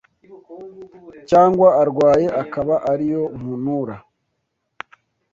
cyangwa 1.29 1.67
arwaye 1.81 2.27
akaba 2.43 2.75
ari 2.91 3.05
yo 3.13 3.23
muntura! 3.63 3.95